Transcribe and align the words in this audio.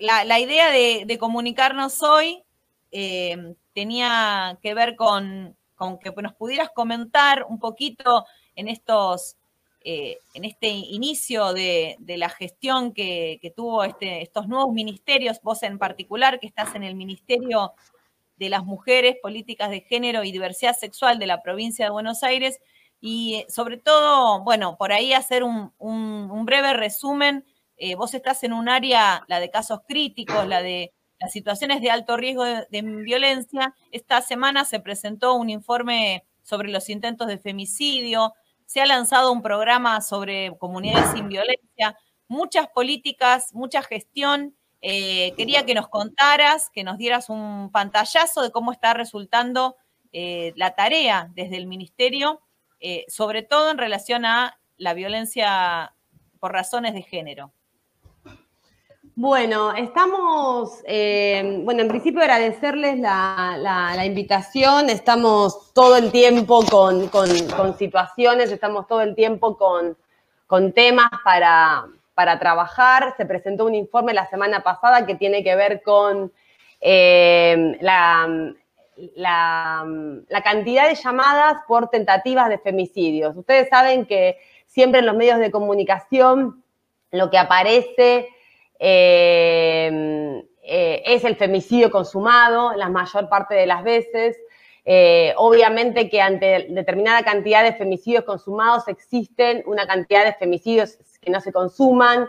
la, 0.00 0.40
idea 0.40 0.70
de, 0.70 1.18
comunicarnos 1.18 2.02
hoy 2.02 2.42
eh, 2.90 3.54
tenía 3.74 4.58
que 4.62 4.74
ver 4.74 4.96
con, 4.96 5.56
que 6.02 6.22
nos 6.22 6.34
pudieras 6.34 6.70
comentar 6.74 7.44
un 7.48 7.58
poquito 7.58 8.26
en 8.56 8.68
estos 8.68 9.36
eh, 9.82 10.18
en 10.34 10.44
este 10.44 10.68
inicio 10.68 11.54
de, 11.54 11.96
la 12.06 12.28
gestión 12.28 12.92
que, 12.92 13.40
tuvo 13.56 13.82
este, 13.84 14.20
estos 14.20 14.46
nuevos 14.46 14.74
ministerios, 14.74 15.40
vos 15.42 15.62
en 15.62 15.78
particular, 15.78 16.38
que 16.38 16.46
estás 16.46 16.74
en 16.74 16.82
el 16.82 16.94
Ministerio 16.94 17.72
de 18.36 18.50
las 18.50 18.64
Mujeres, 18.64 19.16
Políticas 19.22 19.70
de 19.70 19.80
Género 19.80 20.22
y 20.22 20.32
Diversidad 20.32 20.76
Sexual 20.76 21.18
de 21.18 21.26
la 21.26 21.42
provincia 21.42 21.86
de 21.86 21.90
Buenos 21.92 22.22
Aires, 22.22 22.60
y 23.00 23.36
eh, 23.36 23.46
sobre 23.48 23.78
todo, 23.78 24.40
bueno, 24.44 24.76
por 24.76 24.92
ahí 24.92 25.14
hacer 25.14 25.42
un, 25.44 25.72
breve 26.44 26.74
resumen. 26.74 27.46
Eh, 27.82 27.94
vos 27.94 28.12
estás 28.12 28.44
en 28.44 28.52
un 28.52 28.68
área, 28.68 29.24
la 29.26 29.40
de 29.40 29.50
casos 29.50 29.80
críticos, 29.88 30.46
la 30.46 30.60
de 30.60 30.92
las 31.18 31.32
situaciones 31.32 31.80
de 31.80 31.90
alto 31.90 32.18
riesgo 32.18 32.44
de, 32.44 32.82
violencia. 32.82 33.74
Esta 33.90 34.20
semana 34.20 34.66
se 34.66 34.80
presentó 34.80 35.34
un 35.34 35.48
informe 35.48 36.26
sobre 36.42 36.68
los 36.68 36.90
intentos 36.90 37.26
de 37.26 37.38
femicidio, 37.38 38.34
se 38.66 38.82
ha 38.82 38.86
lanzado 38.86 39.32
un 39.32 39.40
programa 39.40 40.02
sobre 40.02 40.54
comunidades 40.58 41.12
sin 41.12 41.28
violencia, 41.28 41.96
muchas 42.28 42.68
políticas, 42.68 43.54
mucha 43.54 43.82
gestión. 43.82 44.54
Eh, 44.82 45.32
quería 45.38 45.64
que 45.64 45.74
nos 45.74 45.88
contaras, 45.88 46.68
que 46.68 46.84
nos 46.84 46.98
dieras 46.98 47.30
un 47.30 47.70
pantallazo 47.72 48.42
de 48.42 48.50
cómo 48.50 48.72
está 48.72 48.92
resultando 48.92 49.76
eh, 50.12 50.52
la 50.54 50.74
tarea 50.74 51.30
desde 51.34 51.56
el 51.56 51.66
ministerio, 51.66 52.42
sobre 53.08 53.42
todo 53.42 53.70
en 53.70 53.78
relación 53.78 54.26
a 54.26 54.58
la 54.76 54.92
violencia 54.94 55.94
por 56.40 56.52
razones 56.52 56.92
de 56.92 57.02
género. 57.02 57.52
Bueno, 59.22 59.74
estamos, 59.74 60.82
eh, 60.86 61.60
bueno, 61.62 61.82
en 61.82 61.88
principio 61.88 62.22
agradecerles 62.22 62.98
la, 62.98 64.02
invitación, 64.06 64.88
estamos 64.88 65.74
todo 65.74 65.98
el 65.98 66.10
tiempo 66.10 66.64
con, 66.64 67.10
situaciones, 67.76 68.50
estamos 68.50 68.86
todo 68.86 69.02
el 69.02 69.14
tiempo 69.14 69.58
con, 69.58 70.72
temas 70.72 71.10
para, 71.22 72.38
trabajar. 72.38 73.12
Se 73.18 73.26
presentó 73.26 73.66
un 73.66 73.74
informe 73.74 74.14
la 74.14 74.26
semana 74.30 74.62
pasada 74.62 75.04
que 75.04 75.16
tiene 75.16 75.44
que 75.44 75.54
ver 75.54 75.82
con 75.82 76.32
eh, 76.80 77.76
la, 77.82 78.26
la 78.96 80.42
cantidad 80.42 80.88
de 80.88 80.94
llamadas 80.94 81.58
por 81.68 81.90
tentativas 81.90 82.48
de 82.48 82.56
femicidios. 82.56 83.36
Ustedes 83.36 83.68
saben 83.68 84.06
que 84.06 84.38
siempre 84.64 85.00
en 85.00 85.06
los 85.06 85.14
medios 85.14 85.40
de 85.40 85.50
comunicación 85.50 86.64
lo 87.10 87.28
que 87.28 87.36
aparece 87.36 88.30
eh, 88.82 90.42
eh, 90.62 91.02
es 91.04 91.24
el 91.24 91.36
femicidio 91.36 91.90
consumado 91.90 92.72
la 92.72 92.88
mayor 92.88 93.28
parte 93.28 93.54
de 93.54 93.66
las 93.66 93.84
veces. 93.84 94.38
Eh, 94.86 95.34
obviamente 95.36 96.08
que 96.08 96.22
ante 96.22 96.68
determinada 96.70 97.22
cantidad 97.22 97.62
de 97.62 97.74
femicidios 97.74 98.24
consumados 98.24 98.88
existen 98.88 99.62
una 99.66 99.86
cantidad 99.86 100.24
de 100.24 100.32
femicidios 100.32 100.96
que 101.20 101.30
no 101.30 101.42
se 101.42 101.52
consuman, 101.52 102.26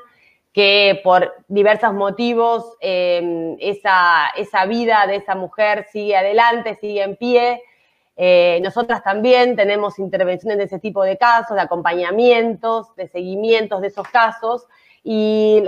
que 0.52 1.00
por 1.02 1.34
diversos 1.48 1.94
motivos 1.94 2.76
esa, 2.82 4.32
esa, 4.36 4.66
vida 4.66 5.06
de 5.08 5.16
esa 5.16 5.34
mujer 5.36 5.88
sigue 5.90 6.18
adelante, 6.18 6.76
sigue 6.76 7.04
en 7.04 7.16
pie. 7.16 7.62
nosotras 8.62 9.02
también 9.02 9.56
tenemos 9.56 9.98
intervenciones 9.98 10.58
de 10.58 10.66
ese 10.66 10.80
tipo 10.80 11.04
de 11.04 11.18
casos, 11.18 11.56
de 11.56 11.62
acompañamientos, 11.62 12.94
de 12.98 13.08
seguimientos 13.08 13.80
de 13.80 13.88
esos 13.88 14.08
casos. 14.10 14.68
Y 15.04 15.64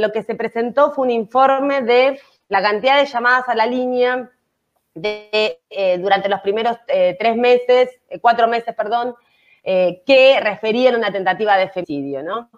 lo 0.00 0.12
que 0.12 0.22
se 0.22 0.34
presentó 0.34 0.92
fue 0.92 1.06
un 1.06 1.10
informe 1.10 1.82
de 1.82 2.20
la 2.48 2.62
cantidad 2.62 2.98
de 2.98 3.06
llamadas 3.06 3.48
a 3.48 3.54
la 3.54 3.66
línea 3.66 4.30
eh, 4.94 5.98
durante 5.98 6.28
los 6.28 6.40
primeros 6.40 6.76
eh, 6.86 7.16
tres 7.18 7.34
meses, 7.34 7.88
eh, 8.10 8.18
cuatro 8.20 8.46
meses, 8.46 8.74
perdón, 8.74 9.14
que 9.64 10.40
referían 10.40 10.96
una 10.96 11.12
tentativa 11.12 11.56
de 11.56 11.68
femicidio, 11.68 12.22
¿no? 12.24 12.50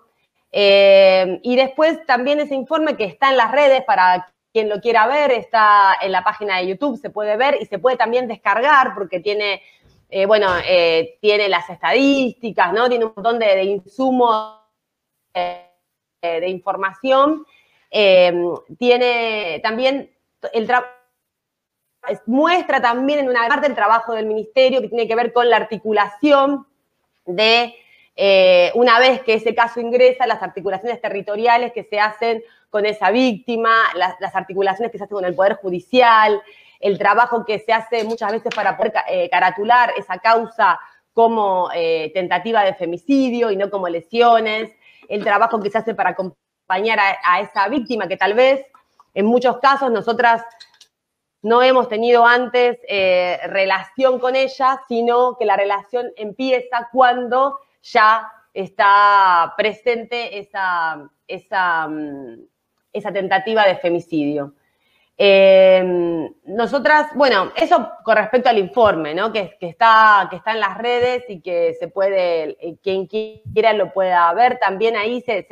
y 0.51 1.57
después 1.57 2.07
también 2.07 2.41
ese 2.41 2.55
informe 2.55 2.97
que 2.97 3.05
está 3.05 3.29
en 3.29 3.37
las 3.37 3.51
redes 3.51 3.83
para 3.85 4.33
quien 4.53 4.71
lo 4.71 4.81
quiera 4.81 5.07
ver, 5.07 5.33
está 5.33 5.97
en 6.01 6.13
la 6.13 6.25
página 6.25 6.59
de 6.59 6.69
YouTube, 6.69 6.97
se 6.97 7.11
puede 7.11 7.37
ver 7.37 7.59
y 7.61 7.67
se 7.67 7.79
puede 7.79 7.99
también 7.99 8.27
descargar 8.27 8.95
porque 8.95 9.21
tiene, 9.21 9.61
bueno, 10.27 10.49
tiene 11.21 11.49
las 11.51 11.69
estadísticas, 11.69 12.73
¿no? 12.73 12.89
Tiene 12.89 13.05
un 13.05 13.13
montón 13.15 13.39
de, 13.39 13.47
de 13.55 13.65
insumos 13.65 14.61
de 16.25 16.49
información, 16.49 17.47
eh, 17.97 18.35
tiene 18.77 19.61
también 19.63 20.11
el 20.53 20.69
muestra 22.27 22.83
también 22.83 23.21
en 23.21 23.29
una 23.29 23.47
parte 23.47 23.69
el 23.69 23.75
trabajo 23.75 24.15
del 24.15 24.27
ministerio 24.27 24.81
que 24.81 24.89
tiene 24.89 25.07
que 25.07 25.15
ver 25.15 25.33
con 25.33 25.49
la 25.49 25.57
articulación 25.57 26.67
de, 27.25 27.75
eh, 28.17 28.73
una 28.75 28.99
vez 28.99 29.23
que 29.23 29.35
ese 29.35 29.55
caso 29.55 29.81
ingresa, 29.81 30.27
las 30.27 30.43
articulaciones 30.43 31.01
territoriales 31.01 31.73
que 31.73 31.85
se 31.85 32.01
hacen 32.01 32.43
con 32.69 32.85
esa 32.85 33.13
víctima, 33.13 33.73
las, 33.95 34.35
articulaciones 34.35 34.91
que 34.91 34.99
se 34.99 35.05
hacen 35.05 35.15
con 35.15 35.25
el 35.25 35.37
Poder 35.37 35.55
Judicial, 35.55 36.43
el 36.81 36.99
trabajo 36.99 37.45
que 37.45 37.61
se 37.61 37.73
hace 37.73 38.03
muchas 38.03 38.33
veces 38.33 38.53
para 38.55 38.77
poder 38.77 38.93
caratular 39.31 39.93
esa 39.97 40.19
causa 40.19 40.81
como 41.15 41.71
tentativa 42.13 42.65
de 42.65 42.75
femicidio 42.75 43.53
y 43.53 43.57
no 43.57 43.71
como 43.71 43.89
lesiones, 43.89 44.73
el 45.09 45.25
trabajo 45.25 45.61
que 45.61 45.71
se 45.71 45.79
hace 45.79 45.95
para 45.95 46.11
acompañar 46.11 46.99
a, 47.01 47.41
esa 47.41 47.69
víctima 47.69 48.09
que 48.09 48.17
tal 48.17 48.35
vez 48.35 48.65
en 49.15 49.27
muchos 49.27 49.59
casos 49.59 49.91
nosotras 49.91 50.43
no 51.43 51.63
hemos 51.63 51.89
tenido 51.89 52.27
antes 52.27 52.79
eh, 52.89 53.39
relación 53.47 54.19
con 54.19 54.35
ella, 54.35 54.81
sino 54.89 55.37
que 55.37 55.45
la 55.45 55.57
relación 55.57 56.11
empieza 56.17 56.89
cuando 56.91 57.59
ya 57.83 58.33
está 58.55 59.53
presente 59.57 60.39
esa, 60.39 61.11
esa, 61.29 61.87
mm, 61.87 62.47
esa 62.93 63.13
tentativa 63.13 63.67
de 63.67 63.77
femicidio. 63.77 64.55
Em, 65.17 66.29
nosotras, 66.45 67.07
bueno, 67.15 67.53
eso 67.55 67.89
con 68.05 68.17
respecto 68.17 68.49
al 68.49 68.59
informe, 68.59 69.15
¿no? 69.15 69.33
Que, 69.33 69.57
está, 69.61 70.27
que 70.29 70.37
está 70.37 70.53
en 70.53 70.61
las 70.61 70.77
redes 70.77 71.25
y 71.29 71.41
que 71.41 71.75
se 71.79 71.89
puede, 71.89 72.57
eh, 72.61 72.77
quien 72.83 73.07
quiera 73.07 73.73
lo 73.73 73.93
pueda 73.93 74.33
ver. 74.35 74.59
También 74.59 74.97
ahí 74.97 75.21
se, 75.23 75.47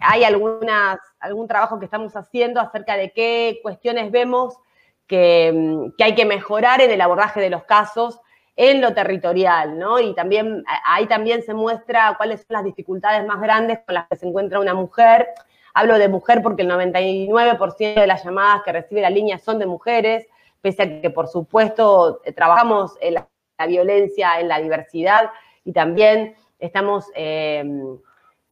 hay 0.00 0.24
algunas, 0.24 0.98
algún 1.18 1.48
trabajo 1.48 1.78
que 1.78 1.86
estamos 1.86 2.14
haciendo 2.14 2.60
acerca 2.60 2.96
de 2.96 3.12
qué 3.12 3.58
cuestiones 3.62 4.10
vemos 4.12 4.56
que, 5.08 5.90
que 5.98 6.04
hay 6.04 6.14
que 6.14 6.24
mejorar 6.24 6.80
en 6.80 6.90
el 6.90 7.00
abordaje 7.00 7.40
de 7.40 7.50
los 7.50 7.64
casos 7.64 8.20
en 8.56 8.80
lo 8.80 8.94
territorial, 8.94 9.78
¿no? 9.78 10.00
Y 10.00 10.14
también 10.14 10.64
ahí 10.84 11.06
también 11.06 11.42
se 11.42 11.52
muestra 11.52 12.14
cuáles 12.16 12.40
son 12.40 12.54
las 12.54 12.64
dificultades 12.64 13.26
más 13.26 13.40
grandes 13.40 13.80
con 13.84 13.94
las 13.94 14.08
que 14.08 14.16
se 14.16 14.26
encuentra 14.26 14.60
una 14.60 14.72
mujer 14.72 15.28
Hablo 15.78 15.98
de 15.98 16.08
mujer 16.08 16.40
porque 16.40 16.62
el 16.62 16.70
99% 16.70 18.00
de 18.00 18.06
las 18.06 18.24
llamadas 18.24 18.62
que 18.64 18.72
recibe 18.72 19.02
la 19.02 19.10
línea 19.10 19.36
son 19.36 19.58
de 19.58 19.66
mujeres, 19.66 20.26
pese 20.62 20.82
a 20.82 21.00
que, 21.02 21.10
por 21.10 21.28
supuesto, 21.28 22.22
eh, 22.24 22.32
trabajamos 22.32 22.96
en 23.02 23.12
la, 23.12 23.28
violencia, 23.66 24.40
en 24.40 24.48
la 24.48 24.58
diversidad 24.58 25.30
y 25.64 25.72
también 25.72 26.34
estamos, 26.58 27.10
em, 27.14 27.98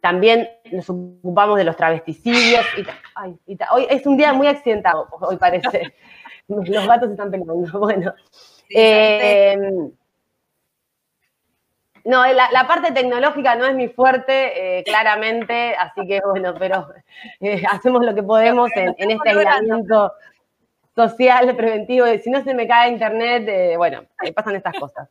también 0.03 0.51
nos 0.71 0.91
ocupamos 0.91 1.57
de 1.57 1.65
los 1.65 1.79
travesticidios. 1.79 2.63
hoy 3.73 3.87
es 3.89 4.07
un 4.07 4.19
día 4.19 4.35
muy 4.35 4.47
accidentado, 4.47 5.09
hoy 5.23 5.39
parece. 5.39 5.95
Los 6.49 6.87
gatos 6.87 7.11
están 7.11 7.31
peleando. 7.31 7.55
Bueno. 7.81 8.13
No, 12.05 12.23
la, 12.27 12.67
parte 12.69 12.93
tecnológica 12.93 13.55
no 13.55 13.65
es 13.65 13.75
mi 13.75 13.89
fuerte, 13.89 14.79
eh, 14.79 14.85
claramente, 14.85 15.75
así 15.75 16.07
que 16.07 16.21
bueno, 16.21 16.55
pero 16.59 16.89
eh, 17.41 17.63
hacemos 17.71 18.05
lo 18.05 18.15
que 18.15 18.23
podemos 18.23 18.71
en, 18.77 18.95
este 19.11 19.31
aislamiento 19.31 20.13
social, 20.95 21.57
preventivo. 21.57 22.07
Si 22.23 22.31
no 22.31 22.43
se 22.45 22.53
me 22.55 22.69
cae 22.69 22.91
internet, 22.91 23.49
eh, 23.49 23.75
bueno, 23.79 24.03
pasan 24.35 24.57
estas 24.57 24.79
cosas. 24.79 25.09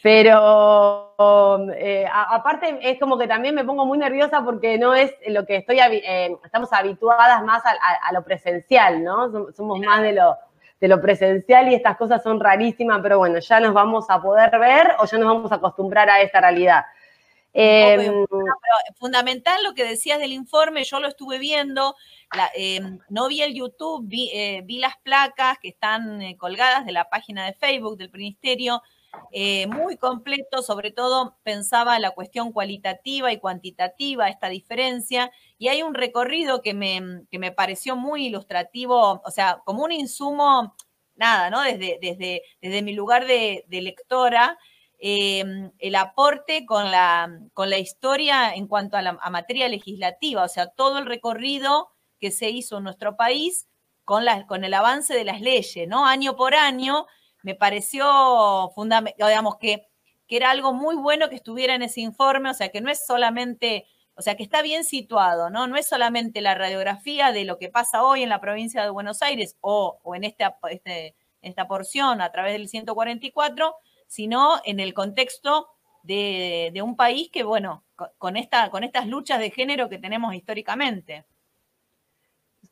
Pero 0.00 1.16
aparte 1.18 2.78
es 2.82 3.00
como 3.00 3.18
que 3.18 3.26
también 3.26 3.56
me 3.56 3.64
pongo 3.64 3.84
muy 3.84 3.98
nerviosa 3.98 4.44
porque 4.44 4.78
no 4.78 4.94
es 4.94 5.12
lo 5.26 5.44
que 5.44 5.56
estoy, 5.56 5.80
estamos 5.80 6.72
habituadas 6.72 7.42
más 7.42 7.64
a, 7.66 8.12
lo 8.12 8.22
presencial, 8.22 9.02
¿no? 9.02 9.52
Somos 9.52 9.80
más 9.80 10.02
de 10.02 10.12
lo, 10.12 10.36
de 10.80 10.88
lo 10.88 11.00
presencial 11.00 11.68
y 11.68 11.74
estas 11.74 11.96
cosas 11.96 12.22
son 12.22 12.38
rarísimas, 12.38 13.00
pero 13.02 13.18
bueno, 13.18 13.38
ya 13.40 13.60
nos 13.60 13.74
vamos 13.74 14.06
a 14.08 14.20
poder 14.20 14.58
ver 14.58 14.94
o 15.00 15.06
ya 15.06 15.18
nos 15.18 15.26
vamos 15.26 15.52
a 15.52 15.56
acostumbrar 15.56 16.08
a 16.08 16.20
esta 16.20 16.40
realidad. 16.40 16.84
Em, 17.52 18.24
fundamental 18.96 19.64
lo 19.64 19.74
que 19.74 19.84
decías 19.84 20.18
del 20.18 20.32
informe, 20.32 20.84
yo 20.84 21.00
lo 21.00 21.08
estuve 21.08 21.38
viendo, 21.38 21.96
em, 22.54 22.98
no 23.08 23.26
vi 23.26 23.42
el 23.42 23.54
YouTube, 23.54 24.06
vi, 24.06 24.30
eh, 24.32 24.64
las 24.68 24.96
placas 24.98 25.58
que 25.58 25.68
están 25.68 26.22
eh, 26.22 26.36
colgadas 26.36 26.86
de 26.86 26.92
la 26.92 27.08
página 27.08 27.46
de 27.46 27.54
Facebook 27.54 27.96
del 27.96 28.12
Ministerio, 28.12 28.82
eh, 29.32 29.66
muy 29.66 29.96
completo, 29.96 30.62
sobre 30.62 30.90
todo 30.90 31.36
pensaba 31.42 31.98
la 31.98 32.10
cuestión 32.10 32.52
cualitativa 32.52 33.32
y 33.32 33.38
cuantitativa, 33.38 34.28
esta 34.28 34.48
diferencia, 34.48 35.32
y 35.58 35.68
hay 35.68 35.82
un 35.82 35.94
recorrido 35.94 36.62
que 36.62 36.72
me, 36.72 37.24
que 37.30 37.38
me 37.38 37.52
pareció 37.52 37.96
muy 37.96 38.26
ilustrativo, 38.26 39.20
o 39.24 39.30
sea, 39.30 39.60
como 39.64 39.82
un 39.82 39.92
insumo, 39.92 40.74
nada, 41.16 41.50
¿no? 41.50 41.62
Desde, 41.62 41.98
desde, 42.00 42.42
desde 42.62 42.82
mi 42.82 42.94
lugar 42.94 43.26
de, 43.26 43.64
lectora, 43.68 44.56
em, 44.98 45.72
el 45.78 45.96
aporte 45.96 46.64
con 46.64 46.90
la, 46.90 47.28
con 47.54 47.70
la 47.70 47.78
historia 47.78 48.54
en 48.54 48.68
cuanto 48.68 48.96
a, 48.96 49.30
materia 49.30 49.68
legislativa, 49.68 50.44
o 50.44 50.48
sea, 50.48 50.68
todo 50.68 50.98
el 50.98 51.06
recorrido 51.06 51.90
que 52.20 52.30
se 52.30 52.50
hizo 52.50 52.78
en 52.78 52.84
nuestro 52.84 53.16
país 53.16 53.68
con, 54.04 54.24
con 54.46 54.64
el 54.64 54.74
avance 54.74 55.14
de 55.14 55.24
las 55.24 55.40
leyes, 55.40 55.88
¿no? 55.88 56.06
Año 56.06 56.36
por 56.36 56.54
año, 56.54 57.06
me 57.42 57.54
pareció 57.54 58.70
fundamental, 58.74 59.28
digamos 59.28 59.56
que, 59.56 59.88
que 60.28 60.36
era 60.36 60.50
algo 60.50 60.72
muy 60.72 60.96
bueno 60.96 61.28
que 61.28 61.36
estuviera 61.36 61.74
en 61.74 61.82
ese 61.82 62.00
informe, 62.00 62.50
o 62.50 62.54
sea, 62.54 62.68
que 62.70 62.80
no 62.80 62.90
es 62.90 63.04
solamente, 63.04 63.86
o 64.18 64.22
sea, 64.22 64.36
que 64.36 64.42
está 64.42 64.62
bien 64.62 64.82
situado, 64.82 65.48
¿no? 65.48 65.68
No 65.68 65.76
es 65.76 65.86
solamente 65.86 66.40
la 66.40 66.56
radiografía 66.56 67.30
de 67.30 67.44
lo 67.44 67.56
que 67.56 67.68
pasa 67.68 68.02
hoy 68.02 68.24
en 68.24 68.28
la 68.28 68.40
provincia 68.40 68.82
de 68.82 68.90
Buenos 68.90 69.22
Aires 69.22 69.56
o, 69.60 70.00
en 70.12 70.24
esta, 70.24 70.58
este, 70.70 71.14
esta 71.40 71.68
porción 71.68 72.20
a 72.20 72.32
través 72.32 72.54
del 72.54 72.68
144, 72.68 73.76
sino 74.08 74.60
en 74.64 74.80
el 74.80 74.92
contexto 74.92 75.68
de, 76.02 76.70
de 76.74 76.82
un 76.82 76.96
país 76.96 77.30
que, 77.32 77.44
bueno, 77.44 77.84
con, 78.18 78.36
esta, 78.36 78.70
con 78.70 78.82
estas 78.82 79.06
luchas 79.06 79.38
de 79.38 79.50
género 79.50 79.88
que 79.88 79.98
tenemos 79.98 80.34
históricamente. 80.34 81.24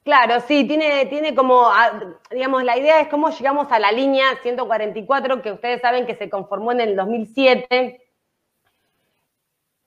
Claro, 0.02 0.40
sí, 0.40 0.64
tiene, 0.66 1.06
tiene 1.06 1.32
como, 1.32 1.68
ah, 1.68 2.00
digamos, 2.30 2.64
la 2.64 2.76
idea 2.76 3.00
es 3.00 3.08
cómo 3.08 3.30
llegamos 3.30 3.70
a 3.70 3.78
la 3.78 3.92
línea 3.92 4.26
144, 4.42 5.42
que 5.42 5.52
ustedes 5.52 5.80
saben 5.80 6.06
que 6.06 6.16
se 6.16 6.28
conformó 6.28 6.72
en 6.72 6.80
el 6.80 6.96
2007, 6.96 8.05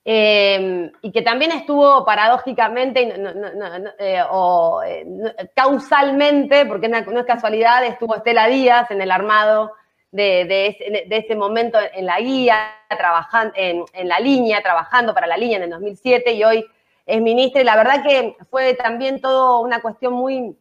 em, 0.04 0.90
y 1.02 1.12
que 1.12 1.22
también 1.22 1.52
estuvo 1.52 2.04
paradójicamente 2.04 3.14
eh, 3.98 4.22
o 4.30 4.82
eh, 4.84 5.06
causalmente, 5.54 6.66
porque 6.66 6.88
no, 6.88 6.98
es 6.98 7.26
casualidad, 7.26 7.84
estuvo 7.84 8.16
Estela 8.16 8.46
Díaz 8.46 8.90
en 8.90 9.00
el 9.02 9.10
armado 9.10 9.72
de, 10.10 10.76
ese, 11.10 11.36
momento 11.36 11.78
en 11.94 12.06
la 12.06 12.20
guía, 12.20 12.74
trabajando 12.88 13.54
en, 13.56 13.84
en 13.92 14.08
la 14.08 14.18
línea, 14.18 14.62
trabajando 14.62 15.14
para 15.14 15.26
la 15.26 15.36
línea 15.36 15.58
en 15.58 15.64
el 15.64 15.70
2007, 15.70 16.32
y 16.32 16.44
hoy 16.44 16.66
es 17.06 17.20
ministra. 17.20 17.60
Y 17.60 17.64
la 17.64 17.76
verdad 17.76 18.02
que 18.02 18.36
fue 18.50 18.74
también 18.74 19.20
todo 19.20 19.60
una 19.60 19.80
cuestión 19.80 20.14
muy, 20.14 20.56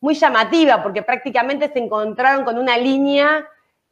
muy 0.00 0.14
llamativa 0.14 0.82
porque 0.82 1.02
prácticamente 1.02 1.70
se 1.72 1.78
encontraron 1.78 2.44
con 2.44 2.58
una 2.58 2.76
línea, 2.76 3.46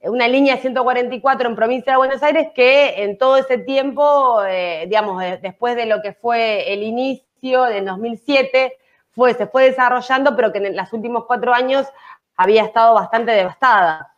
una 0.08 0.28
línea 0.28 0.56
144 0.56 1.48
en 1.48 1.56
provincia 1.56 1.92
de 1.92 1.98
Buenos 1.98 2.22
Aires 2.22 2.48
que 2.54 3.02
en 3.02 3.18
todo 3.18 3.36
ese 3.36 3.58
tiempo, 3.58 4.42
eh, 4.44 4.84
digamos, 4.88 5.22
después 5.42 5.76
de 5.76 5.86
lo 5.86 6.02
que 6.02 6.12
fue 6.12 6.72
el 6.72 6.82
inicio 6.82 7.64
del 7.64 7.84
2007, 7.84 8.76
fue, 9.12 9.34
se 9.34 9.46
fue 9.46 9.64
desarrollando, 9.64 10.36
pero 10.36 10.52
que 10.52 10.58
en 10.58 10.76
los 10.76 10.92
últimos 10.92 11.24
cuatro 11.26 11.54
años 11.54 11.86
había 12.36 12.64
estado 12.64 12.94
bastante 12.94 13.32
devastada. 13.32 14.14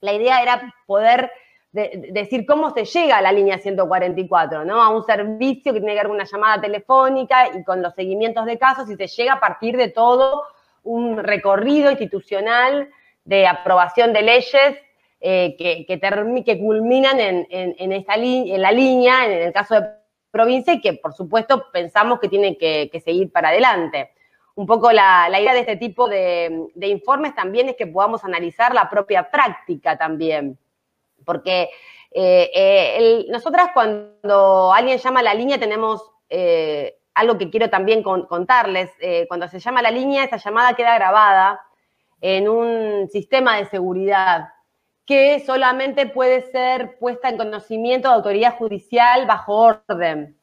La 0.00 0.12
idea 0.12 0.42
era 0.42 0.74
poder 0.86 1.30
de, 1.72 2.08
decir 2.12 2.44
cómo 2.46 2.70
se 2.70 2.84
llega 2.84 3.18
a 3.18 3.22
la 3.22 3.32
línea 3.32 3.58
144, 3.58 4.64
¿no? 4.64 4.82
A 4.82 4.88
un 4.88 5.04
servicio 5.04 5.72
que 5.72 5.78
tiene 5.78 5.94
que 5.94 6.00
haber 6.00 6.12
una 6.12 6.24
llamada 6.24 6.60
telefónica 6.60 7.48
y 7.56 7.62
con 7.62 7.80
los 7.80 7.94
seguimientos 7.94 8.44
de 8.46 8.58
casos 8.58 8.90
y 8.90 8.96
se 8.96 9.06
llega 9.06 9.34
a 9.34 9.40
partir 9.40 9.76
de 9.76 9.88
todo 9.88 10.42
un 10.82 11.18
recorrido 11.18 11.90
institucional 11.90 12.88
de 13.24 13.46
aprobación 13.46 14.12
de 14.12 14.22
leyes 14.22 14.78
eh, 15.20 15.56
que, 15.58 15.86
que, 15.86 16.58
culminan 16.58 17.20
en, 17.20 17.46
en, 17.50 17.92
esta 17.92 18.14
en 18.14 18.62
la 18.62 18.72
línea, 18.72 19.26
en 19.26 19.46
el 19.46 19.52
caso 19.52 19.74
de 19.74 19.88
provincia, 20.30 20.72
y 20.72 20.80
que 20.80 20.94
por 20.94 21.12
supuesto 21.12 21.66
pensamos 21.72 22.20
que 22.20 22.28
tiene 22.28 22.56
que, 22.56 23.02
seguir 23.04 23.30
para 23.30 23.50
adelante. 23.50 24.10
Un 24.54 24.66
poco 24.66 24.92
la, 24.92 25.28
idea 25.40 25.54
de 25.54 25.60
este 25.60 25.76
tipo 25.76 26.08
de, 26.08 26.68
de 26.74 26.86
informes 26.88 27.34
también 27.34 27.68
es 27.68 27.76
que 27.76 27.86
podamos 27.86 28.24
analizar 28.24 28.74
la 28.74 28.88
propia 28.88 29.30
práctica 29.30 29.96
también 29.96 30.58
porque 31.24 31.70
eh, 32.10 32.50
eh, 32.54 33.26
nosotras 33.28 33.70
cuando 33.72 34.72
alguien 34.72 34.98
llama 34.98 35.20
a 35.20 35.24
la 35.24 35.34
línea 35.34 35.58
tenemos 35.58 36.10
eh, 36.28 36.98
algo 37.14 37.38
que 37.38 37.50
quiero 37.50 37.70
también 37.70 38.02
contarles. 38.02 38.90
cuando 39.28 39.48
se 39.48 39.60
llama 39.60 39.80
a 39.80 39.84
la 39.84 39.90
línea, 39.90 40.24
esa 40.24 40.36
llamada 40.36 40.74
queda 40.74 40.94
grabada 40.94 41.60
en 42.20 42.48
un 42.48 43.08
sistema 43.10 43.56
de 43.56 43.66
seguridad 43.66 44.48
que 45.10 45.42
solamente 45.44 46.06
puede 46.06 46.40
ser 46.52 46.96
puesta 47.00 47.28
en 47.28 47.36
conocimiento 47.36 48.08
de 48.08 48.14
autoridad 48.14 48.56
judicial 48.56 49.26
bajo 49.26 49.56
orden. 49.56 50.38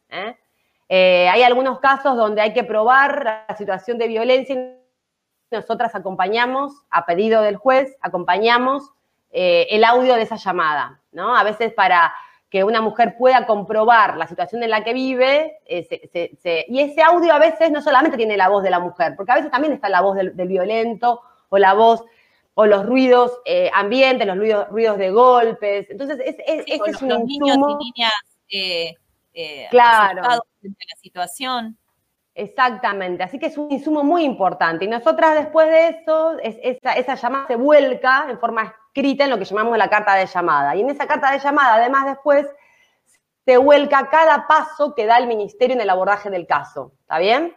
hay 0.89 1.41
algunos 1.41 1.79
casos 1.79 2.17
donde 2.17 2.41
hay 2.41 2.51
que 2.51 2.65
probar 2.65 3.23
la 3.47 3.55
situación 3.55 3.97
de 3.97 4.09
violencia 4.09 4.55
y 4.55 5.55
nosotras 5.55 5.95
acompañamos, 5.95 6.73
a 6.89 7.05
pedido 7.05 7.43
del 7.43 7.55
juez, 7.55 7.95
acompañamos 8.01 8.91
eh, 9.31 9.67
el 9.69 9.85
audio 9.85 10.15
de 10.15 10.23
esa 10.23 10.35
llamada, 10.35 10.99
¿no? 11.13 11.37
A 11.37 11.43
veces 11.43 11.71
para 11.71 12.13
que 12.49 12.65
una 12.65 12.81
mujer 12.81 13.15
pueda 13.17 13.45
comprobar 13.45 14.17
la 14.17 14.27
situación 14.27 14.63
en 14.63 14.69
la 14.69 14.83
que 14.83 14.93
vive, 14.93 15.59
eh, 15.65 16.65
y 16.67 16.81
ese 16.81 17.01
audio 17.03 17.33
a 17.33 17.39
veces 17.39 17.71
no 17.71 17.81
solamente 17.81 18.17
tiene 18.17 18.35
la 18.35 18.49
voz 18.49 18.63
de 18.63 18.69
la 18.69 18.81
mujer, 18.81 19.15
porque 19.15 19.31
a 19.31 19.35
veces 19.35 19.49
también 19.49 19.71
está 19.71 19.87
la 19.87 20.01
voz 20.01 20.17
del, 20.17 20.31
violento 20.31 21.21
o 21.47 21.57
la 21.57 21.73
voz 21.73 22.03
o 22.59 22.65
los 22.65 22.88
ruidos 22.88 23.39
eh, 23.45 23.69
ambientes, 23.71 24.25
los 24.25 24.36
ruidos, 24.36 24.68
ruidos 24.69 24.98
de 24.98 25.12
golpes. 25.12 25.88
Entonces, 25.92 26.19
es, 26.25 26.36
es, 26.39 26.81
es 26.88 27.01
un 27.04 27.09
niños 27.09 27.56
y 27.56 27.75
niñas 27.86 28.98
eh, 29.31 29.68
claro. 29.69 30.24
frente 30.59 30.83
a 30.83 30.95
la 30.95 31.00
situación. 31.00 31.77
Exactamente, 32.33 33.21
así 33.21 33.38
que 33.38 33.45
es 33.45 33.59
un 33.59 33.71
insumo 33.71 34.04
muy 34.04 34.24
importante. 34.24 34.86
Y 34.86 34.88
nosotras 34.88 35.36
después 35.36 35.69
de 35.69 35.89
eso, 35.89 36.36
esa, 36.39 36.94
esa 36.94 37.13
llamada 37.13 37.45
se 37.45 37.56
vuelca 37.56 38.25
en 38.27 38.39
forma 38.39 38.75
escrita 38.88 39.25
en 39.25 39.30
lo 39.30 39.38
que 39.38 39.45
llamamos 39.45 39.77
la 39.77 39.89
carta 39.92 40.15
de 40.15 40.25
llamada. 40.25 40.75
Y 40.75 40.81
en 40.81 40.89
esa 40.89 41.06
carta 41.06 41.31
de 41.31 41.38
llamada, 41.38 41.75
además, 41.75 42.07
después 42.07 42.48
se 43.45 43.57
vuelca 43.57 44.10
cada 44.10 44.48
paso 44.48 44.95
que 44.95 45.06
da 45.06 45.19
el 45.19 45.27
ministerio 45.27 45.75
en 45.75 45.81
el 45.81 45.92
abordaje 45.92 46.31
del 46.31 46.48
caso. 46.48 46.94
¿Está 47.01 47.19
bien? 47.19 47.56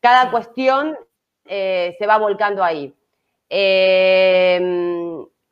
Cada 0.00 0.30
cuestión 0.30 0.98
eh, 1.46 1.96
se 1.98 2.06
va 2.06 2.18
volcando 2.18 2.62
ahí. 2.62 2.94
Eh, 3.48 4.60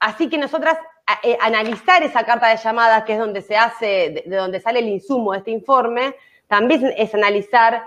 así 0.01 0.29
que 0.29 0.39
nosotras 0.39 0.79
eh, 1.23 1.39
analizar 1.41 2.03
esa 2.03 2.25
carta 2.25 2.49
de 2.49 2.57
llamada, 2.57 3.05
que 3.05 3.15
es 3.15 3.19
donde 3.19 3.43
se 3.43 3.57
hace, 3.57 4.25
de, 4.27 4.37
donde 4.37 4.61
sale 4.61 4.81
el 4.81 4.89
insumo 4.89 5.33
de 5.33 5.39
este 5.39 5.51
informe, 5.51 6.15
también 6.47 6.93
es 6.97 7.15
analizar 7.15 7.85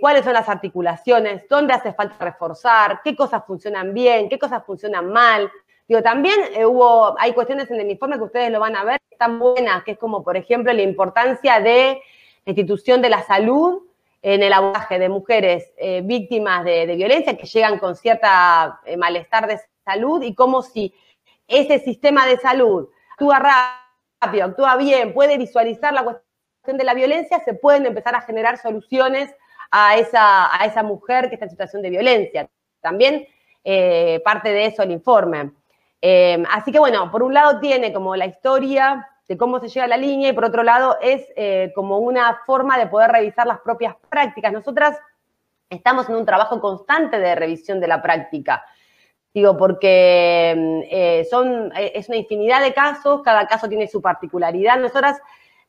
cuáles 0.00 0.24
son 0.24 0.34
las 0.34 0.48
articulaciones, 0.48 1.42
dónde 1.48 1.74
hace 1.74 1.92
falta 1.92 2.16
reforzar, 2.24 3.00
qué 3.02 3.16
cosas 3.16 3.42
funcionan 3.44 3.92
bien, 3.92 4.28
qué 4.28 4.38
cosas 4.38 4.64
funcionan 4.64 5.12
mal, 5.12 5.50
Digo, 5.88 6.02
también 6.02 6.38
eh, 6.54 6.64
hubo, 6.64 7.14
hay 7.18 7.32
cuestiones 7.32 7.70
en 7.70 7.80
el 7.80 7.90
informe 7.90 8.16
que 8.16 8.24
ustedes 8.24 8.50
lo 8.50 8.60
van 8.60 8.76
a 8.76 8.84
ver, 8.84 9.00
están 9.10 9.38
buenas, 9.38 9.82
que 9.84 9.90
es 9.92 9.98
como, 9.98 10.22
por 10.22 10.36
ejemplo, 10.36 10.72
la 10.72 10.80
importancia 10.82 11.60
de 11.60 12.00
la 12.44 12.50
institución 12.50 13.02
de 13.02 13.10
la 13.10 13.22
salud 13.22 13.82
en 14.22 14.42
el 14.42 14.52
abordaje 14.52 14.98
de 14.98 15.08
mujeres 15.08 15.72
eh, 15.76 16.00
víctimas 16.02 16.64
de, 16.64 16.86
violencia 16.94 17.36
que 17.36 17.46
llegan 17.46 17.78
con 17.78 17.96
cierta 17.96 18.80
eh, 18.86 18.96
malestar 18.96 19.46
de 19.46 19.60
salud 19.84 20.22
y 20.22 20.34
como 20.34 20.62
si 20.62 20.94
ese 21.46 21.80
sistema 21.80 22.24
de 22.26 22.38
salud 22.38 22.88
actúa 23.10 23.40
rápido, 24.20 24.46
actúa 24.46 24.76
bien, 24.76 25.12
puede 25.12 25.36
visualizar 25.38 25.92
la 25.92 26.04
cuestión 26.04 26.78
de 26.78 26.84
la 26.84 26.94
violencia, 26.94 27.40
se 27.40 27.54
pueden 27.54 27.84
empezar 27.84 28.14
a 28.14 28.22
generar 28.22 28.58
soluciones 28.58 29.34
a 29.70 29.96
esa, 29.96 30.54
a 30.54 30.64
esa 30.66 30.82
mujer 30.82 31.28
que 31.28 31.34
está 31.34 31.46
en 31.46 31.50
situación 31.50 31.82
de 31.82 31.90
violencia. 31.90 32.48
También 32.80 33.26
parte 34.24 34.52
de 34.52 34.66
eso 34.66 34.82
el 34.82 34.90
informe. 34.90 35.52
Eh, 36.04 36.42
así 36.50 36.72
que 36.72 36.80
bueno, 36.80 37.10
por 37.12 37.22
un 37.22 37.32
lado 37.32 37.60
tiene 37.60 37.92
como 37.92 38.16
la 38.16 38.26
historia 38.26 39.08
de 39.32 39.38
cómo 39.38 39.60
se 39.60 39.68
llega 39.68 39.86
a 39.86 39.88
la 39.88 39.96
línea 39.96 40.28
y 40.28 40.34
por 40.34 40.44
otro 40.44 40.62
lado 40.62 40.98
es 41.00 41.26
eh, 41.36 41.72
como 41.74 41.96
una 41.96 42.40
forma 42.44 42.76
de 42.76 42.86
poder 42.86 43.10
revisar 43.10 43.46
las 43.46 43.60
propias 43.60 43.96
prácticas. 44.10 44.52
Nosotras 44.52 44.98
estamos 45.70 46.06
en 46.10 46.16
un 46.16 46.26
trabajo 46.26 46.60
constante 46.60 47.18
de 47.18 47.34
revisión 47.34 47.80
de 47.80 47.88
la 47.88 48.02
práctica. 48.02 48.62
Digo, 49.32 49.56
porque 49.56 50.84
eh, 50.90 51.26
son, 51.30 51.72
es 51.74 52.10
una 52.10 52.18
infinidad 52.18 52.60
de 52.60 52.74
casos, 52.74 53.22
cada 53.22 53.46
caso 53.46 53.70
tiene 53.70 53.88
su 53.88 54.02
particularidad. 54.02 54.78
Nosotras, 54.78 55.18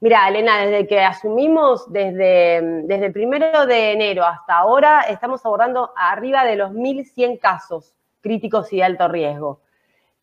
mira, 0.02 0.28
Elena, 0.28 0.66
desde 0.66 0.86
que 0.86 1.00
asumimos, 1.00 1.90
desde, 1.90 2.84
desde 2.84 3.06
el 3.06 3.14
primero 3.14 3.66
de 3.66 3.94
enero 3.94 4.26
hasta 4.26 4.58
ahora, 4.58 5.04
estamos 5.04 5.46
abordando 5.46 5.94
arriba 5.96 6.44
de 6.44 6.58
los 6.58 6.72
1.100 6.72 7.40
casos 7.40 7.94
críticos 8.20 8.74
y 8.74 8.78
de 8.80 8.84
alto 8.84 9.08
riesgo 9.08 9.62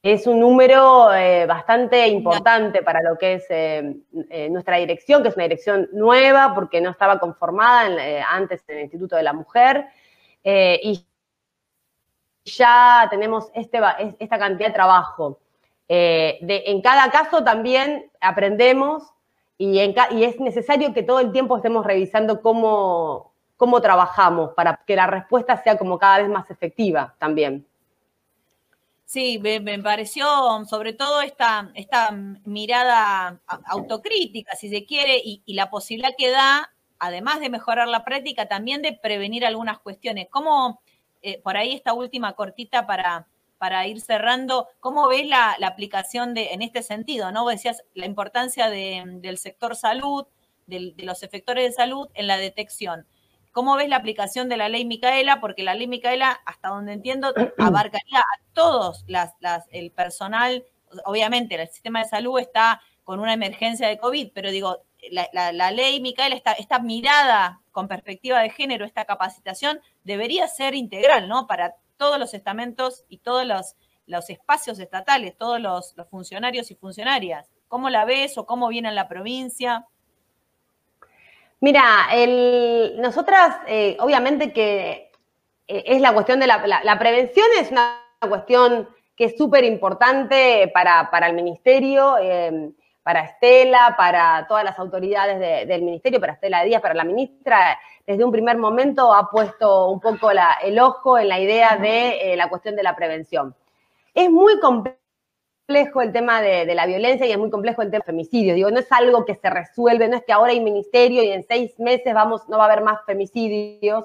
es 0.02 0.26
un 0.26 0.40
número 0.40 1.12
eh, 1.12 1.44
bastante 1.46 2.08
importante 2.08 2.82
para 2.82 3.02
lo 3.02 3.18
que 3.18 3.34
es 3.34 3.44
eh, 3.50 3.96
eh, 4.30 4.48
nuestra 4.48 4.76
dirección, 4.76 5.22
que 5.22 5.28
es 5.28 5.34
una 5.34 5.44
dirección 5.44 5.88
nueva 5.92 6.54
porque 6.54 6.80
no 6.80 6.90
estaba 6.90 7.18
conformada 7.18 7.90
antes 8.30 8.64
en 8.68 8.76
el 8.78 8.82
Instituto 8.84 9.16
de 9.16 9.22
la 9.22 9.34
Mujer. 9.34 9.86
y 10.42 11.04
ya 12.44 13.06
tenemos 13.10 13.50
este, 13.54 13.78
esta 14.18 14.38
cantidad 14.38 14.68
de 14.68 14.74
trabajo. 14.74 15.38
en 15.88 16.80
cada 16.80 17.10
caso 17.10 17.44
también 17.44 18.10
aprendemos 18.20 19.02
y, 19.58 19.78
y, 19.78 20.24
es 20.24 20.40
necesario 20.40 20.94
que 20.94 21.02
todo 21.02 21.20
el 21.20 21.32
tiempo 21.32 21.56
estemos 21.58 21.84
revisando 21.84 22.40
cómo, 22.40 23.34
cómo 23.58 23.82
trabajamos 23.82 24.52
para 24.54 24.80
que 24.86 24.96
la 24.96 25.06
respuesta 25.06 25.62
sea 25.62 25.76
como 25.76 25.98
cada 25.98 26.20
vez 26.20 26.28
más 26.30 26.50
efectiva 26.50 27.14
también. 27.18 27.66
Sí, 29.10 29.40
me, 29.40 29.76
pareció 29.80 30.24
sobre 30.66 30.92
todo 30.92 31.20
esta, 31.20 31.72
esta 31.74 32.12
mirada 32.44 33.40
autocrítica, 33.66 34.54
si 34.54 34.68
se 34.68 34.86
quiere, 34.86 35.20
y, 35.24 35.42
la 35.52 35.68
posibilidad 35.68 36.14
que 36.16 36.30
da, 36.30 36.72
además 37.00 37.40
de 37.40 37.50
mejorar 37.50 37.88
la 37.88 38.04
práctica, 38.04 38.46
también 38.46 38.82
de 38.82 38.92
prevenir 38.92 39.44
algunas 39.44 39.80
cuestiones. 39.80 40.28
¿Cómo, 40.30 40.80
eh, 41.22 41.40
por 41.42 41.56
ahí 41.56 41.72
esta 41.72 41.92
última 41.92 42.34
cortita 42.34 42.86
para, 42.86 43.26
para 43.58 43.84
ir 43.88 44.00
cerrando, 44.00 44.68
cómo 44.78 45.08
ves 45.08 45.26
la, 45.26 45.56
aplicación 45.60 46.32
de, 46.32 46.52
en 46.52 46.62
este 46.62 46.84
sentido? 46.84 47.32
¿no? 47.32 47.42
Vos 47.42 47.54
decías 47.54 47.82
la 47.94 48.06
importancia 48.06 48.70
del 48.70 49.38
sector 49.38 49.74
salud, 49.74 50.24
de 50.66 50.94
los 50.98 51.24
efectores 51.24 51.64
de 51.64 51.72
salud 51.72 52.08
en 52.14 52.28
la 52.28 52.36
detección. 52.36 53.08
¿Cómo 53.52 53.74
ves 53.76 53.88
la 53.88 53.96
aplicación 53.96 54.48
de 54.48 54.56
la 54.56 54.68
ley 54.68 54.84
Micaela? 54.84 55.40
Porque 55.40 55.62
la 55.62 55.74
ley 55.74 55.88
Micaela, 55.88 56.40
hasta 56.46 56.68
donde 56.68 56.92
entiendo, 56.92 57.34
abarcaría 57.58 58.20
a 58.20 58.40
todos 58.52 59.04
las, 59.08 59.34
el 59.70 59.90
personal. 59.90 60.64
Obviamente, 61.04 61.60
el 61.60 61.68
sistema 61.68 62.00
de 62.02 62.08
salud 62.08 62.38
está 62.38 62.80
con 63.04 63.18
una 63.18 63.32
emergencia 63.32 63.88
de 63.88 63.98
COVID, 63.98 64.30
pero 64.32 64.50
digo, 64.50 64.84
la, 65.10 65.70
ley 65.72 66.00
Micaela, 66.00 66.36
esta, 66.36 66.52
esta, 66.52 66.78
mirada 66.78 67.60
con 67.72 67.88
perspectiva 67.88 68.40
de 68.40 68.50
género, 68.50 68.84
esta 68.84 69.04
capacitación, 69.04 69.80
debería 70.04 70.46
ser 70.46 70.74
integral, 70.74 71.28
¿no? 71.28 71.46
Para 71.46 71.76
todos 71.96 72.18
los 72.18 72.34
estamentos 72.34 73.04
y 73.08 73.18
todos 73.18 73.46
los, 73.46 73.74
los 74.06 74.30
espacios 74.30 74.78
estatales, 74.78 75.36
todos 75.36 75.60
los, 75.60 75.94
los 75.96 76.08
funcionarios 76.08 76.70
y 76.70 76.74
funcionarias. 76.74 77.50
¿Cómo 77.68 77.90
la 77.90 78.04
ves 78.04 78.38
o 78.38 78.46
cómo 78.46 78.68
viene 78.68 78.88
en 78.88 78.94
la 78.94 79.08
provincia? 79.08 79.86
Mira, 81.60 82.08
nosotras, 82.96 83.58
eh, 83.66 83.96
obviamente 84.00 84.52
que 84.52 85.10
eh, 85.68 85.82
es 85.86 86.00
la 86.00 86.14
cuestión 86.14 86.40
de 86.40 86.46
la, 86.46 86.98
prevención, 86.98 87.46
es 87.60 87.70
una 87.70 88.00
cuestión 88.26 88.88
que 89.14 89.26
es 89.26 89.36
súper 89.36 89.64
importante 89.64 90.70
para, 90.72 91.26
el 91.26 91.34
ministerio, 91.34 92.16
em, 92.16 92.72
para 93.02 93.24
Estela, 93.24 93.94
para 93.96 94.46
todas 94.48 94.64
las 94.64 94.78
autoridades 94.78 95.68
del 95.68 95.82
ministerio, 95.82 96.18
para 96.18 96.32
Estela 96.32 96.64
Díaz, 96.64 96.80
para 96.80 96.94
la 96.94 97.04
ministra. 97.04 97.78
Desde 98.06 98.24
un 98.24 98.32
primer 98.32 98.56
momento 98.56 99.12
ha 99.12 99.30
puesto 99.30 99.88
un 99.88 100.00
poco 100.00 100.30
el 100.30 100.78
ojo 100.78 101.18
en 101.18 101.28
la 101.28 101.38
idea 101.38 101.76
de 101.76 102.32
eh, 102.32 102.36
la 102.36 102.48
cuestión 102.48 102.74
de 102.74 102.82
la 102.82 102.96
prevención. 102.96 103.54
Es 104.14 104.30
muy 104.30 104.58
complejo 104.60 104.99
complejo 105.70 106.02
el 106.02 106.12
tema 106.12 106.42
de, 106.42 106.74
la 106.74 106.84
violencia 106.84 107.26
y 107.26 107.30
es 107.30 107.38
muy 107.38 107.48
complejo 107.48 107.80
el 107.82 107.92
tema 107.92 108.00
de 108.00 108.06
femicidios. 108.06 108.56
Digo, 108.56 108.72
no 108.72 108.80
es 108.80 108.90
algo 108.90 109.24
que 109.24 109.36
se 109.36 109.48
resuelve, 109.48 110.08
no 110.08 110.16
es 110.16 110.24
que 110.24 110.32
ahora 110.32 110.50
hay 110.50 110.58
ministerio 110.58 111.22
y 111.22 111.28
en 111.28 111.44
seis 111.44 111.78
meses 111.78 112.12
vamos, 112.12 112.48
no 112.48 112.58
va 112.58 112.64
a 112.64 112.66
haber 112.66 112.82
más 112.82 112.98
femicidios, 113.06 114.04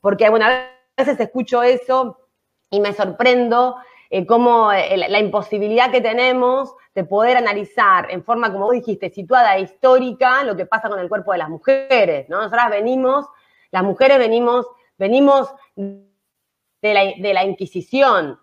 porque 0.00 0.28
bueno, 0.28 0.46
a 0.46 0.66
veces 0.96 1.20
escucho 1.20 1.62
eso 1.62 2.18
y 2.68 2.80
me 2.80 2.92
sorprendo 2.92 3.76
eh, 4.10 4.26
cómo 4.26 4.72
eh, 4.72 4.96
la, 4.96 5.20
imposibilidad 5.20 5.92
que 5.92 6.00
tenemos 6.00 6.74
de 6.96 7.04
poder 7.04 7.36
analizar 7.36 8.10
en 8.10 8.24
forma, 8.24 8.50
como 8.50 8.64
vos 8.64 8.74
dijiste, 8.74 9.08
situada 9.08 9.56
e 9.56 9.60
histórica, 9.60 10.42
lo 10.42 10.56
que 10.56 10.66
pasa 10.66 10.88
con 10.88 10.98
el 10.98 11.08
cuerpo 11.08 11.30
de 11.30 11.38
las 11.38 11.48
mujeres, 11.48 12.28
¿no? 12.28 12.38
Nosotras 12.38 12.70
venimos, 12.70 13.24
las 13.70 13.84
mujeres 13.84 14.18
venimos, 14.18 14.66
venimos 14.98 15.54
de 15.76 16.02
la, 16.82 17.04
de 17.04 17.34
la 17.34 17.44
Inquisición, 17.44 18.40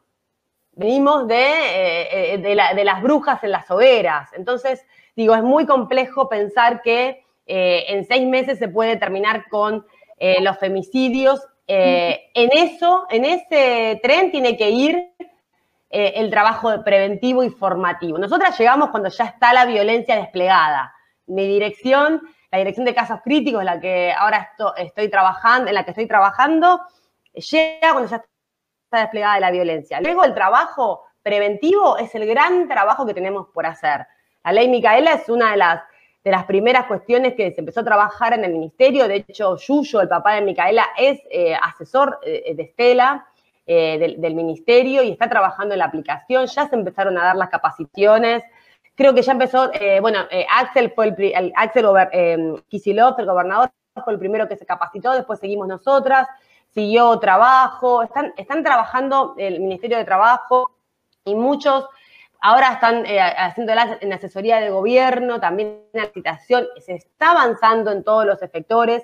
venimos 0.75 1.27
de, 1.27 2.33
eh, 2.33 2.37
de, 2.37 2.55
las 2.55 3.01
brujas 3.01 3.43
en 3.43 3.51
las 3.51 3.69
hogueras. 3.71 4.31
Entonces, 4.33 4.85
digo, 5.15 5.35
es 5.35 5.43
muy 5.43 5.65
complejo 5.65 6.29
pensar 6.29 6.81
que 6.81 7.23
eh, 7.47 7.85
en 7.87 8.05
seis 8.05 8.27
meses 8.27 8.59
se 8.59 8.67
puede 8.67 8.97
terminar 8.97 9.47
con 9.49 9.85
eh, 10.17 10.41
los 10.41 10.57
femicidios. 10.57 11.41
en 11.67 12.49
eso, 12.53 13.07
en 13.09 13.25
ese 13.25 13.99
tren 14.03 14.29
tiene 14.29 14.55
que 14.55 14.69
ir 14.69 15.11
el 15.89 16.29
trabajo 16.29 16.83
preventivo 16.83 17.43
y 17.43 17.49
formativo. 17.49 18.17
Nosotras 18.17 18.59
llegamos 18.59 18.89
cuando 18.89 19.09
ya 19.09 19.25
está 19.25 19.53
la 19.53 19.65
violencia 19.65 20.17
desplegada. 20.17 20.93
Mi 21.25 21.47
dirección, 21.47 22.21
la 22.51 22.57
dirección 22.57 22.85
de 22.85 22.93
casos 22.93 23.21
críticos, 23.23 23.61
en 23.61 23.65
la 23.65 23.79
que 23.79 24.11
ahora 24.11 24.51
estoy 24.75 25.09
trabajando, 25.09 25.69
en 25.69 25.75
la 25.75 25.85
que 25.85 25.91
estoy 25.91 26.07
trabajando, 26.07 26.81
llega 27.33 27.93
cuando 27.93 28.09
ya 28.09 28.23
desplegada 28.99 29.35
de 29.35 29.41
la 29.41 29.51
violencia. 29.51 29.99
Luego 30.01 30.23
el 30.23 30.33
trabajo 30.33 31.05
preventivo 31.25 31.97
es 31.97 32.13
el 32.13 32.27
gran 32.27 32.67
trabajo 32.67 33.05
que 33.05 33.13
tenemos 33.15 33.47
por 33.53 33.65
hacer. 33.65 34.05
La 34.43 34.51
ley 34.51 34.69
Micaela 34.69 35.13
es 35.13 35.27
una 35.27 35.51
de 35.51 35.57
las, 35.57 35.81
de 36.23 36.29
las 36.29 36.45
primeras 36.45 36.85
cuestiones 36.85 37.33
que 37.33 37.51
se 37.51 37.61
empezó 37.61 37.79
a 37.79 37.83
trabajar 37.83 38.33
en 38.33 38.45
el 38.45 38.53
ministerio. 38.53 39.07
De 39.07 39.25
hecho, 39.27 39.57
Yuyo, 39.57 40.01
el 40.01 40.07
papá 40.07 40.35
de 40.35 40.41
Micaela, 40.41 40.85
es 40.95 41.19
eh, 41.31 41.55
asesor 41.55 42.19
eh, 42.23 42.53
de 42.55 42.63
Estela. 42.63 43.27
Eh, 43.67 44.15
del, 44.19 44.35
ministerio 44.35 45.01
y 45.01 45.09
está 45.09 45.27
trabajando 45.27 45.73
en 45.73 45.79
la 45.79 45.85
aplicación, 45.85 46.45
ya 46.45 46.69
se 46.69 46.75
empezaron 46.75 47.17
a 47.17 47.23
dar 47.23 47.35
las 47.35 47.49
capacitaciones, 47.49 48.43
creo 48.93 49.15
que 49.15 49.23
ya 49.23 49.31
empezó, 49.31 49.71
bueno, 50.01 50.19
Axel 50.55 50.91
fue 50.91 51.07
el, 51.07 51.15
el 51.33 51.51
Axel 51.55 51.87
Kisilov, 52.67 53.19
el 53.19 53.25
gobernador, 53.25 53.71
fue 54.03 54.13
el 54.13 54.19
primero 54.19 54.47
que 54.47 54.55
se 54.55 54.67
capacitó, 54.67 55.13
después 55.13 55.39
seguimos 55.39 55.67
nosotras, 55.67 56.27
siguió 56.75 57.17
trabajo, 57.19 58.03
están, 58.03 58.33
están 58.35 58.61
trabajando 58.61 59.33
el 59.37 59.61
Ministerio 59.61 59.97
de 59.97 60.03
Trabajo 60.03 60.71
y 61.23 61.33
muchos 61.33 61.87
ahora 62.41 62.73
están 62.73 63.05
eh, 63.05 63.19
haciendo 63.19 63.73
en 64.01 64.13
asesoría 64.13 64.59
de 64.59 64.69
gobierno, 64.69 65.39
también 65.39 65.79
en 65.93 66.01
la 66.01 66.09
citación, 66.11 66.67
se 66.77 66.95
está 66.95 67.31
avanzando 67.31 67.91
en 67.91 68.03
todos 68.03 68.25
los 68.25 68.41
efectores. 68.41 69.03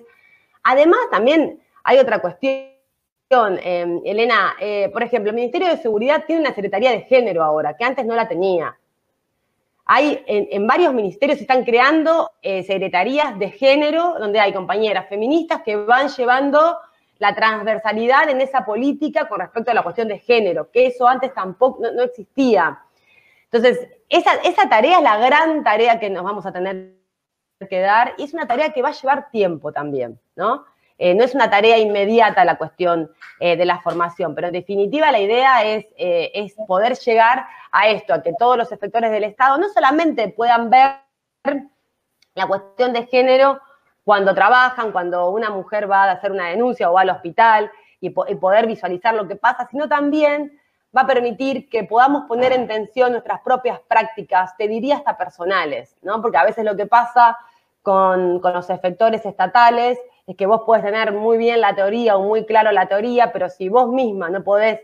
Además, 0.64 1.00
también 1.10 1.60
hay 1.84 1.98
otra 1.98 2.20
cuestión, 2.20 2.68
em, 3.32 4.02
Elena, 4.04 4.56
eh, 4.60 4.90
por 4.92 5.02
ejemplo, 5.02 5.30
el 5.30 5.36
Ministerio 5.36 5.70
de 5.70 5.78
Seguridad 5.78 6.26
tiene 6.28 6.42
una 6.42 6.54
Secretaría 6.54 6.92
de 6.92 7.02
Género 7.02 7.42
ahora, 7.44 7.78
que 7.78 7.86
antes 7.86 8.06
no 8.06 8.16
la 8.16 8.28
tenía. 8.28 8.78
Hay 9.86 10.24
en, 10.28 10.68
varios 10.68 10.94
ministerios 10.94 11.38
se 11.38 11.46
están 11.46 11.64
creando 11.64 12.32
eh, 12.42 12.64
secretarías 12.64 13.40
de 13.40 13.50
género, 13.50 14.16
donde 14.20 14.40
hay 14.40 14.54
compañeras 14.54 15.10
feministas 15.10 15.64
que 15.64 15.76
van 15.76 16.08
llevando 16.10 16.78
la 17.22 17.36
transversalidad 17.36 18.28
en 18.30 18.42
esa 18.42 18.66
política 18.66 19.28
con 19.28 19.40
respecto 19.40 19.70
a 19.70 19.76
la 19.76 19.84
cuestión 19.84 20.08
de 20.08 20.18
género, 20.18 20.72
que 20.72 20.88
eso 20.88 21.08
antes 21.08 21.32
tampoco 21.36 21.80
no, 21.80 22.02
existía. 22.02 22.80
Entonces, 23.44 23.88
esa, 24.10 24.34
esa, 24.44 24.68
tarea 24.68 24.98
es 24.98 25.04
la 25.04 25.18
gran 25.20 25.64
tarea 25.64 26.00
que 26.00 26.10
nos 26.10 26.24
vamos 26.24 26.48
a 26.48 26.52
tener 26.52 26.96
que 27.70 27.80
dar 27.80 28.16
y 28.18 28.24
es 28.24 28.34
una 28.34 28.48
tarea 28.48 28.74
que 28.74 28.82
va 28.82 28.90
a 28.90 28.94
llevar 28.94 29.30
tiempo 29.30 29.72
también, 29.72 30.20
¿no? 30.36 30.66
Eh, 30.98 31.14
no 31.14 31.24
es 31.24 31.36
una 31.36 31.48
tarea 31.48 31.78
inmediata 31.78 32.44
la 32.44 32.58
cuestión 32.58 33.12
eh, 33.40 33.56
de 33.56 33.66
la 33.66 33.80
formación, 33.82 34.34
pero 34.34 34.48
en 34.48 34.54
definitiva 34.54 35.12
la 35.12 35.20
idea 35.20 35.64
es, 35.64 35.86
eh, 35.98 36.32
es 36.34 36.56
poder 36.68 36.98
llegar 36.98 37.46
a 37.72 37.88
esto, 37.90 38.16
a 38.16 38.24
que 38.24 38.34
todos 38.34 38.58
los 38.58 38.72
efectores 38.72 39.12
del 39.12 39.26
Estado 39.26 39.60
no 39.60 39.70
solamente 39.70 40.28
puedan 40.30 40.72
ver 40.72 41.02
la 42.34 42.48
cuestión 42.48 42.94
de 42.94 43.06
género 43.06 43.60
cuando 44.04 44.34
trabajan, 44.34 44.92
cuando 44.92 45.30
una 45.30 45.50
mujer 45.50 45.90
va 45.90 46.06
a 46.06 46.12
hacer 46.12 46.32
una 46.32 46.48
denuncia 46.48 46.90
o 46.90 46.94
va 46.94 47.02
al 47.02 47.10
hospital 47.10 47.72
y, 48.00 48.10
poder 48.10 48.66
visualizar 48.66 49.14
lo 49.14 49.28
que 49.28 49.36
pasa, 49.36 49.68
sino 49.70 49.88
también 49.88 50.60
va 50.96 51.02
a 51.02 51.08
permitir 51.08 51.70
que 51.70 51.84
podamos 51.84 52.24
poner 52.28 52.52
en 52.52 52.68
tensión 52.68 53.12
nuestras 53.12 53.42
propias 53.42 53.80
prácticas, 53.88 54.58
te 54.58 54.68
diría 54.68 54.98
hasta 54.98 55.18
personales, 55.18 55.96
¿no? 56.02 56.22
Porque 56.22 56.38
a 56.38 56.44
veces 56.44 56.66
lo 56.66 56.76
que 56.76 56.88
pasa 56.88 57.38
con, 57.84 58.40
con, 58.40 58.54
los 58.54 58.70
efectores 58.70 59.26
estatales 59.26 60.00
es 60.26 60.36
que 60.36 60.48
vos 60.48 60.62
podés 60.66 60.84
tener 60.84 61.14
muy 61.14 61.38
bien 61.38 61.62
la 61.62 61.76
teoría 61.76 62.18
o 62.18 62.24
muy 62.24 62.46
claro 62.46 62.72
la 62.72 62.88
teoría, 62.88 63.32
pero 63.32 63.50
si 63.50 63.70
vos 63.70 63.88
misma 63.88 64.30
no 64.30 64.44
podés 64.44 64.82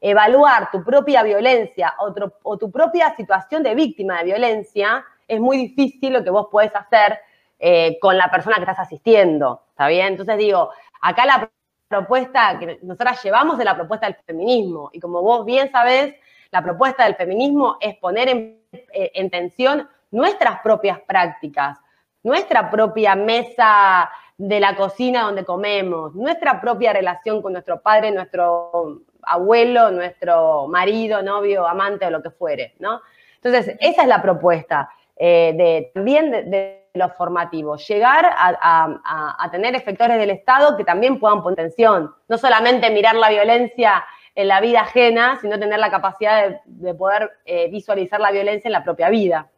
evaluar 0.00 0.70
tu 0.70 0.84
propia 0.84 1.24
violencia 1.24 1.94
o, 1.98 2.14
o 2.44 2.56
tu 2.56 2.70
propia 2.70 3.14
situación 3.16 3.64
de 3.64 3.74
víctima 3.74 4.18
de 4.18 4.24
violencia, 4.26 5.04
es 5.26 5.40
muy 5.40 5.56
difícil 5.56 6.12
lo 6.12 6.22
que 6.22 6.30
vos 6.30 6.46
podés 6.50 6.74
hacer 6.74 7.18
eh, 7.58 7.98
con 8.00 8.16
la 8.16 8.30
persona 8.30 8.56
que 8.56 8.62
estás 8.62 8.78
asistiendo, 8.78 9.62
¿está 9.70 9.88
bien? 9.88 10.08
Entonces 10.08 10.38
digo, 10.38 10.70
acá 11.00 11.26
la 11.26 11.50
propuesta 11.88 12.58
que 12.58 12.78
nosotras 12.82 13.22
llevamos 13.22 13.58
es 13.58 13.64
la 13.64 13.74
propuesta 13.76 14.06
del 14.06 14.16
feminismo, 14.26 14.90
y 14.92 15.00
como 15.00 15.22
vos 15.22 15.44
bien 15.44 15.70
sabés, 15.70 16.14
la 16.50 16.62
propuesta 16.62 17.04
del 17.04 17.16
feminismo 17.16 17.76
es 17.80 17.96
poner 17.96 18.28
en, 18.28 18.60
eh, 18.72 19.10
en 19.14 19.30
tensión 19.30 19.88
nuestras 20.10 20.60
propias 20.60 21.00
prácticas, 21.00 21.78
nuestra 22.22 22.70
propia 22.70 23.14
mesa 23.14 24.10
de 24.36 24.60
la 24.60 24.76
cocina 24.76 25.22
donde 25.22 25.44
comemos, 25.44 26.14
nuestra 26.14 26.60
propia 26.60 26.92
relación 26.92 27.42
con 27.42 27.52
nuestro 27.52 27.80
padre, 27.80 28.12
nuestro 28.12 29.02
abuelo, 29.22 29.90
nuestro 29.90 30.68
marido, 30.68 31.22
novio, 31.22 31.66
amante 31.66 32.06
o 32.06 32.10
lo 32.10 32.22
que 32.22 32.30
fuere, 32.30 32.74
¿no? 32.78 33.00
Entonces, 33.42 33.76
esa 33.80 34.02
es 34.02 34.08
la 34.08 34.22
propuesta 34.22 34.90
eh, 35.16 35.52
de, 35.56 35.90
también 35.94 36.30
de 36.30 36.77
lo 36.94 37.08
formativo, 37.10 37.76
llegar 37.76 38.30
a, 38.36 39.48
tener 39.50 39.74
efectores 39.74 40.18
del 40.18 40.30
Estado 40.30 40.76
que 40.76 40.84
también 40.84 41.18
puedan 41.18 41.42
poner 41.42 41.60
atención, 41.60 42.14
no 42.28 42.38
solamente 42.38 42.90
mirar 42.90 43.14
la 43.14 43.30
violencia 43.30 44.04
en 44.34 44.48
la 44.48 44.60
vida 44.60 44.82
ajena, 44.82 45.38
sino 45.40 45.58
tener 45.58 45.78
la 45.78 45.90
capacidad 45.90 46.60
de, 46.64 46.94
poder 46.94 47.30
eh, 47.44 47.68
visualizar 47.70 48.20
la 48.20 48.30
violencia 48.30 48.68
en 48.68 48.72
la 48.72 48.84
propia 48.84 49.10
vida. 49.10 49.50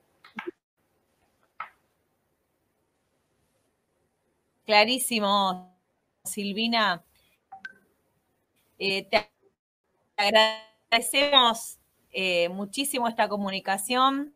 Clarísimo, 4.65 5.77
Silvina, 6.25 7.03
eh, 8.79 9.05
te 9.05 9.29
agradecemos 10.17 11.79
eh, 12.13 12.49
muchísimo 12.49 13.09
esta 13.09 13.29
comunicación 13.29 14.35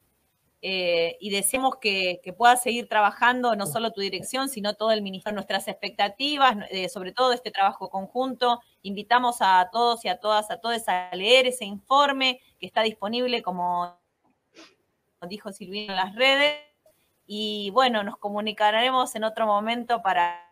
eh, 0.66 1.18
y 1.21 1.28
deseamos 1.28 1.76
que, 1.76 2.23
que 2.25 2.33
puedas 2.33 2.62
seguir 2.62 2.88
trabajando 2.88 3.54
no 3.54 3.66
solo 3.66 3.90
tu 3.92 4.00
dirección, 4.00 4.49
sino 4.49 4.73
todo 4.73 4.92
el 4.92 5.02
ministerio, 5.02 5.35
nuestras 5.35 5.68
expectativas, 5.68 6.56
sobre 6.90 7.12
todo 7.12 7.35
este 7.35 7.50
trabajo 7.50 7.90
conjunto. 7.90 8.61
Invitamos 8.80 9.42
a 9.42 9.68
todos 9.71 10.06
y 10.06 10.09
a 10.09 10.18
todas, 10.21 10.50
a 10.50 10.56
todos 10.61 10.88
a 10.88 11.14
leer 11.14 11.47
ese 11.47 11.66
informe 11.66 12.40
que 12.59 12.64
está 12.64 12.80
disponible, 12.80 13.42
como 13.42 13.94
dijo 15.28 15.52
Silvina, 15.52 15.92
en 15.92 15.97
las 15.97 16.14
redes. 16.14 16.56
Y 17.26 17.68
bueno, 17.75 18.02
nos 18.02 18.16
comunicaremos 18.16 19.14
en 19.16 19.25
otro 19.25 19.47
momento 19.47 20.00
para, 20.00 20.50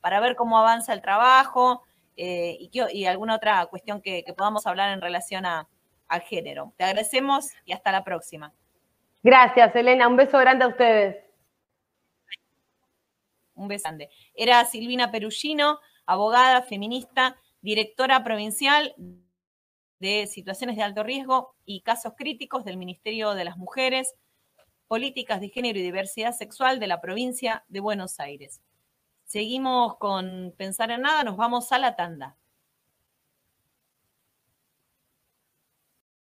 para 0.00 0.18
ver 0.18 0.34
cómo 0.34 0.58
avanza 0.58 0.92
el 0.92 1.02
trabajo 1.02 1.84
eh, 2.16 2.68
y, 2.72 3.04
alguna 3.04 3.36
otra 3.36 3.64
cuestión 3.66 4.02
que, 4.02 4.24
podamos 4.36 4.66
hablar 4.66 4.90
en 4.90 5.00
relación 5.00 5.46
a, 5.46 5.68
al 6.08 6.22
género. 6.22 6.72
Te 6.76 6.82
agradecemos 6.82 7.50
y 7.64 7.74
hasta 7.74 7.92
la 7.92 8.02
próxima. 8.02 8.52
Gracias, 9.22 9.74
Elena. 9.74 10.08
Un 10.08 10.16
beso 10.16 10.38
grande 10.38 10.64
a 10.64 10.68
ustedes. 10.68 11.16
Un 13.54 13.68
beso 13.68 13.84
grande. 13.84 14.10
Era 14.34 14.64
Silvina 14.64 15.10
Perugino, 15.10 15.80
abogada, 16.06 16.62
feminista, 16.62 17.36
directora 17.60 18.22
provincial 18.22 18.94
de 19.98 20.26
situaciones 20.26 20.76
de 20.76 20.82
alto 20.82 21.02
riesgo 21.02 21.54
y 21.64 21.80
casos 21.80 22.14
críticos 22.16 22.64
del 22.64 22.76
Ministerio 22.76 23.34
de 23.34 23.44
las 23.44 23.56
Mujeres, 23.56 24.14
Políticas 24.86 25.40
de 25.40 25.50
Género 25.50 25.78
y 25.78 25.82
Diversidad 25.82 26.32
Sexual 26.32 26.78
de 26.78 26.86
la 26.86 27.00
provincia 27.00 27.64
de 27.68 27.80
Buenos 27.80 28.20
Aires. 28.20 28.62
Seguimos 29.24 29.98
con 29.98 30.54
Pensar 30.56 30.90
en 30.90 31.02
Nada, 31.02 31.24
nos 31.24 31.36
vamos 31.36 31.72
a 31.72 31.78
la 31.78 31.96
tanda. 31.96 32.36